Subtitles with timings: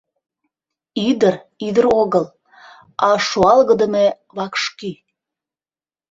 [1.09, 1.35] Ӱдыр
[1.67, 2.25] ӱдыр огыл,
[3.07, 4.05] а шуалгыдыме
[4.37, 4.91] вакшкӱ.